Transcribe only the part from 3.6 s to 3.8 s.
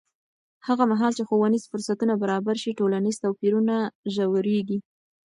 نه